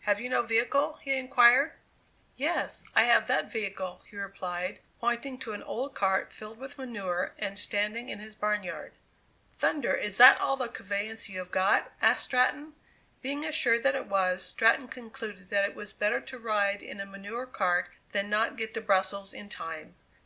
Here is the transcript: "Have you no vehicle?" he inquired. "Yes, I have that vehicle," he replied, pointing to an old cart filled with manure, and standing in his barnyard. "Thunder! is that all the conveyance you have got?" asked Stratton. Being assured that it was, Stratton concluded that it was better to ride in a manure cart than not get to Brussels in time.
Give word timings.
"Have 0.00 0.20
you 0.20 0.28
no 0.28 0.42
vehicle?" 0.42 0.98
he 1.00 1.16
inquired. 1.16 1.72
"Yes, 2.36 2.84
I 2.94 3.04
have 3.04 3.26
that 3.26 3.50
vehicle," 3.50 4.02
he 4.06 4.16
replied, 4.18 4.80
pointing 5.00 5.38
to 5.38 5.54
an 5.54 5.62
old 5.62 5.94
cart 5.94 6.30
filled 6.30 6.58
with 6.58 6.76
manure, 6.76 7.32
and 7.38 7.58
standing 7.58 8.10
in 8.10 8.18
his 8.18 8.34
barnyard. 8.34 8.92
"Thunder! 9.52 9.94
is 9.94 10.18
that 10.18 10.38
all 10.42 10.58
the 10.58 10.68
conveyance 10.68 11.30
you 11.30 11.38
have 11.38 11.50
got?" 11.50 11.90
asked 12.02 12.24
Stratton. 12.26 12.74
Being 13.22 13.46
assured 13.46 13.82
that 13.84 13.96
it 13.96 14.08
was, 14.08 14.42
Stratton 14.44 14.88
concluded 14.88 15.48
that 15.48 15.64
it 15.70 15.74
was 15.74 15.94
better 15.94 16.20
to 16.20 16.38
ride 16.38 16.82
in 16.82 17.00
a 17.00 17.06
manure 17.06 17.46
cart 17.46 17.86
than 18.10 18.28
not 18.28 18.56
get 18.56 18.74
to 18.74 18.82
Brussels 18.82 19.32
in 19.32 19.48
time. 19.48 19.94